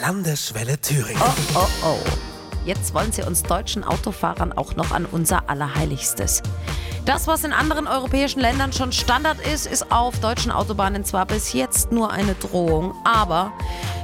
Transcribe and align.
Landeswelle 0.00 0.80
Thüringen. 0.80 1.20
Oh, 1.20 1.58
oh, 1.58 1.68
oh. 1.84 1.98
Jetzt 2.64 2.94
wollen 2.94 3.12
sie 3.12 3.22
uns 3.22 3.42
deutschen 3.42 3.84
Autofahrern 3.84 4.52
auch 4.52 4.74
noch 4.74 4.92
an 4.92 5.04
unser 5.04 5.50
Allerheiligstes. 5.50 6.42
Das, 7.04 7.26
was 7.26 7.44
in 7.44 7.52
anderen 7.52 7.86
europäischen 7.86 8.40
Ländern 8.40 8.72
schon 8.72 8.92
Standard 8.92 9.38
ist, 9.46 9.66
ist 9.66 9.92
auf 9.92 10.18
deutschen 10.20 10.52
Autobahnen 10.52 11.04
zwar 11.04 11.26
bis 11.26 11.52
jetzt 11.52 11.92
nur 11.92 12.10
eine 12.10 12.34
Drohung, 12.34 12.94
aber 13.04 13.52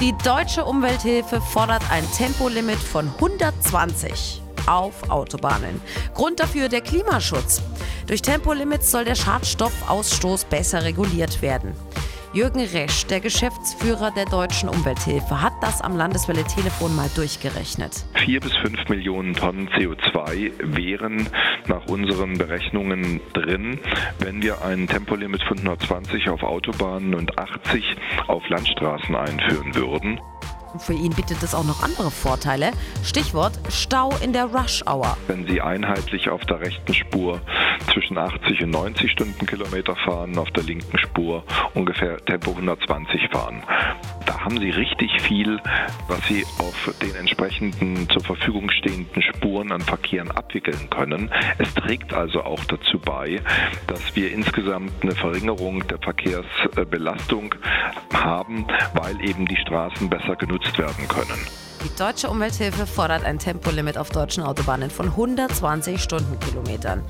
die 0.00 0.14
deutsche 0.24 0.64
Umwelthilfe 0.64 1.40
fordert 1.40 1.82
ein 1.90 2.04
Tempolimit 2.12 2.78
von 2.78 3.08
120 3.14 4.42
auf 4.66 5.10
Autobahnen. 5.10 5.80
Grund 6.14 6.38
dafür 6.38 6.68
der 6.68 6.82
Klimaschutz. 6.82 7.62
Durch 8.06 8.22
Tempolimits 8.22 8.90
soll 8.90 9.04
der 9.04 9.16
Schadstoffausstoß 9.16 10.44
besser 10.44 10.84
reguliert 10.84 11.42
werden. 11.42 11.74
Jürgen 12.32 12.60
Resch, 12.60 13.06
der 13.06 13.18
Geschäftsführer 13.18 14.12
der 14.12 14.24
Deutschen 14.24 14.68
Umwelthilfe, 14.68 15.42
hat 15.42 15.52
das 15.62 15.80
am 15.80 15.96
Landeswelle 15.96 16.44
Telefon 16.44 16.94
mal 16.94 17.10
durchgerechnet. 17.16 18.04
Vier 18.24 18.38
bis 18.38 18.56
fünf 18.56 18.88
Millionen 18.88 19.34
Tonnen 19.34 19.68
CO2 19.70 20.52
wären 20.62 21.28
nach 21.66 21.86
unseren 21.86 22.38
Berechnungen 22.38 23.20
drin, 23.32 23.80
wenn 24.20 24.40
wir 24.42 24.64
ein 24.64 24.86
Tempolimit 24.86 25.42
von 25.42 25.58
120 25.58 26.28
auf 26.28 26.44
Autobahnen 26.44 27.14
und 27.14 27.36
80 27.36 27.96
auf 28.28 28.48
Landstraßen 28.48 29.16
einführen 29.16 29.74
würden. 29.74 30.20
Für 30.78 30.92
ihn 30.92 31.12
bietet 31.12 31.42
es 31.42 31.52
auch 31.52 31.64
noch 31.64 31.82
andere 31.82 32.12
Vorteile. 32.12 32.70
Stichwort 33.02 33.58
Stau 33.70 34.10
in 34.22 34.32
der 34.32 34.44
Rush 34.44 34.84
Hour. 34.86 35.16
Wenn 35.26 35.46
Sie 35.48 35.60
einheitlich 35.60 36.28
auf 36.28 36.42
der 36.42 36.60
rechten 36.60 36.94
Spur 36.94 37.40
zwischen 37.92 38.18
80 38.18 38.62
und 38.62 38.70
90 38.70 39.10
Stundenkilometer 39.12 39.96
fahren, 39.96 40.36
auf 40.38 40.50
der 40.50 40.62
linken 40.62 40.98
Spur 40.98 41.44
ungefähr 41.74 42.16
Tempo 42.24 42.50
120 42.50 43.28
fahren. 43.30 43.62
Da 44.26 44.40
haben 44.40 44.58
Sie 44.58 44.70
richtig 44.70 45.10
viel, 45.22 45.58
was 46.08 46.26
Sie 46.28 46.44
auf 46.58 46.94
den 47.02 47.14
entsprechenden 47.16 48.08
zur 48.10 48.22
Verfügung 48.22 48.70
stehenden 48.70 49.22
Spuren 49.22 49.72
an 49.72 49.80
Verkehren 49.80 50.30
abwickeln 50.30 50.88
können. 50.90 51.30
Es 51.58 51.72
trägt 51.74 52.12
also 52.12 52.42
auch 52.42 52.64
dazu 52.64 52.98
bei, 52.98 53.40
dass 53.86 54.14
wir 54.14 54.32
insgesamt 54.32 54.92
eine 55.02 55.14
Verringerung 55.14 55.86
der 55.88 55.98
Verkehrsbelastung 55.98 57.54
haben, 58.12 58.66
weil 58.94 59.20
eben 59.28 59.46
die 59.46 59.56
Straßen 59.56 60.08
besser 60.08 60.36
genutzt 60.36 60.78
werden 60.78 61.08
können. 61.08 61.40
Die 61.84 61.96
Deutsche 61.98 62.28
Umwelthilfe 62.28 62.86
fordert 62.86 63.24
ein 63.24 63.38
Tempolimit 63.38 63.96
auf 63.96 64.10
deutschen 64.10 64.42
Autobahnen 64.42 64.90
von 64.90 65.06
120 65.06 65.98
Stundenkilometern. 66.00 67.02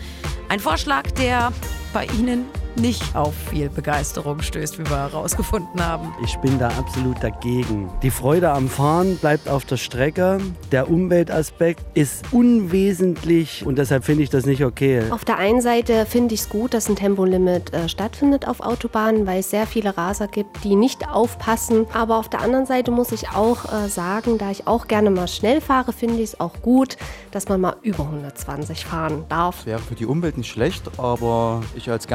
Ein 0.50 0.58
Vorschlag, 0.58 1.08
der 1.12 1.52
bei 1.92 2.06
Ihnen 2.06 2.44
nicht 2.78 3.16
auf 3.16 3.34
viel 3.50 3.68
Begeisterung 3.68 4.40
stößt, 4.40 4.78
wie 4.78 4.88
wir 4.88 4.96
herausgefunden 4.96 5.84
haben. 5.84 6.12
Ich 6.24 6.36
bin 6.38 6.58
da 6.58 6.68
absolut 6.68 7.22
dagegen. 7.22 7.90
Die 8.02 8.10
Freude 8.10 8.50
am 8.50 8.68
Fahren 8.68 9.16
bleibt 9.16 9.48
auf 9.48 9.64
der 9.64 9.76
Strecke. 9.76 10.38
Der 10.70 10.90
Umweltaspekt 10.90 11.84
ist 11.94 12.24
unwesentlich 12.32 13.64
und 13.66 13.78
deshalb 13.78 14.04
finde 14.04 14.22
ich 14.22 14.30
das 14.30 14.46
nicht 14.46 14.64
okay. 14.64 15.02
Auf 15.10 15.24
der 15.24 15.38
einen 15.38 15.60
Seite 15.60 16.06
finde 16.06 16.34
ich 16.34 16.40
es 16.42 16.48
gut, 16.48 16.74
dass 16.74 16.88
ein 16.88 16.96
Tempolimit 16.96 17.72
äh, 17.72 17.88
stattfindet 17.88 18.46
auf 18.46 18.60
Autobahnen, 18.60 19.26
weil 19.26 19.40
es 19.40 19.50
sehr 19.50 19.66
viele 19.66 19.96
Raser 19.96 20.28
gibt, 20.28 20.64
die 20.64 20.76
nicht 20.76 21.08
aufpassen. 21.08 21.86
Aber 21.92 22.18
auf 22.18 22.28
der 22.28 22.40
anderen 22.40 22.66
Seite 22.66 22.90
muss 22.90 23.12
ich 23.12 23.30
auch 23.30 23.64
äh, 23.72 23.88
sagen, 23.88 24.38
da 24.38 24.50
ich 24.50 24.66
auch 24.66 24.88
gerne 24.88 25.10
mal 25.10 25.28
schnell 25.28 25.60
fahre, 25.60 25.92
finde 25.92 26.16
ich 26.16 26.30
es 26.30 26.40
auch 26.40 26.62
gut, 26.62 26.96
dass 27.30 27.48
man 27.48 27.60
mal 27.60 27.76
über 27.82 28.04
120 28.04 28.84
fahren 28.84 29.24
darf. 29.28 29.66
Wäre 29.66 29.78
für 29.80 29.94
die 29.94 30.06
Umwelt 30.06 30.38
nicht 30.38 30.50
schlecht, 30.50 30.82
aber 30.98 31.62
ich 31.74 31.90
als 31.90 32.06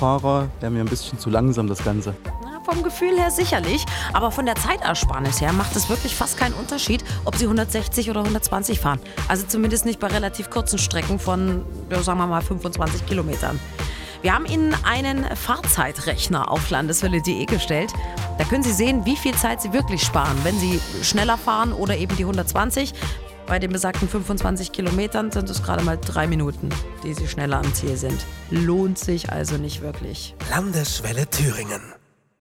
Gern-Autofahrer 0.00 0.48
wäre 0.60 0.72
mir 0.72 0.80
ein 0.80 0.86
bisschen 0.86 1.18
zu 1.18 1.30
langsam 1.30 1.68
das 1.68 1.84
Ganze. 1.84 2.14
Na, 2.42 2.60
vom 2.64 2.82
Gefühl 2.82 3.18
her 3.18 3.30
sicherlich, 3.30 3.84
aber 4.14 4.30
von 4.30 4.46
der 4.46 4.54
Zeitersparnis 4.54 5.40
her 5.40 5.52
macht 5.52 5.76
es 5.76 5.88
wirklich 5.90 6.14
fast 6.14 6.38
keinen 6.38 6.54
Unterschied, 6.54 7.04
ob 7.24 7.36
Sie 7.36 7.44
160 7.44 8.08
oder 8.10 8.20
120 8.20 8.80
fahren. 8.80 8.98
Also 9.28 9.46
zumindest 9.46 9.84
nicht 9.84 10.00
bei 10.00 10.06
relativ 10.06 10.48
kurzen 10.48 10.78
Strecken 10.78 11.18
von, 11.18 11.64
ja, 11.90 12.02
sagen 12.02 12.18
wir 12.18 12.26
mal, 12.26 12.40
25 12.40 13.06
Kilometern. 13.06 13.60
Wir 14.22 14.34
haben 14.34 14.46
Ihnen 14.46 14.74
einen 14.84 15.24
Fahrzeitrechner 15.36 16.50
auf 16.50 16.70
landeswelle.de 16.70 17.44
gestellt. 17.46 17.92
Da 18.38 18.44
können 18.44 18.62
Sie 18.62 18.72
sehen, 18.72 19.04
wie 19.04 19.16
viel 19.16 19.34
Zeit 19.34 19.60
Sie 19.60 19.72
wirklich 19.72 20.02
sparen, 20.02 20.36
wenn 20.44 20.58
Sie 20.58 20.80
schneller 21.02 21.38
fahren 21.38 21.72
oder 21.72 21.96
eben 21.96 22.16
die 22.16 22.24
120. 22.24 22.92
Bei 23.50 23.58
den 23.58 23.72
besagten 23.72 24.08
25 24.08 24.70
Kilometern 24.70 25.32
sind 25.32 25.50
es 25.50 25.60
gerade 25.64 25.82
mal 25.82 25.98
drei 25.98 26.28
Minuten, 26.28 26.68
die 27.02 27.14
Sie 27.14 27.26
schneller 27.26 27.58
am 27.58 27.74
Ziel 27.74 27.96
sind. 27.96 28.24
Lohnt 28.48 28.96
sich 28.96 29.32
also 29.32 29.56
nicht 29.56 29.82
wirklich. 29.82 30.36
Landeswelle 30.50 31.26
Thüringen. 31.26 31.99